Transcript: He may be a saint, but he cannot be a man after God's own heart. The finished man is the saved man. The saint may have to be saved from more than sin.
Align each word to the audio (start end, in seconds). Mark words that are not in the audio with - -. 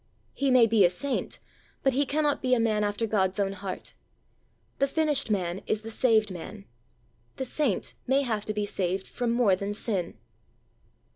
He 0.33 0.49
may 0.49 0.65
be 0.65 0.83
a 0.83 0.89
saint, 0.89 1.37
but 1.83 1.93
he 1.93 2.07
cannot 2.07 2.41
be 2.41 2.55
a 2.55 2.59
man 2.59 2.83
after 2.83 3.05
God's 3.05 3.39
own 3.39 3.53
heart. 3.53 3.93
The 4.79 4.87
finished 4.87 5.29
man 5.29 5.61
is 5.67 5.83
the 5.83 5.91
saved 5.91 6.31
man. 6.31 6.65
The 7.35 7.45
saint 7.45 7.93
may 8.07 8.23
have 8.23 8.43
to 8.45 8.53
be 8.55 8.65
saved 8.65 9.07
from 9.07 9.31
more 9.31 9.55
than 9.55 9.75
sin. 9.75 10.17